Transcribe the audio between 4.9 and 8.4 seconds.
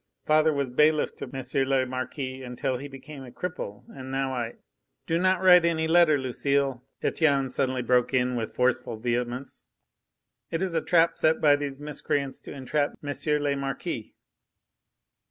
"Do not write any letter, Lucile," Etienne suddenly broke in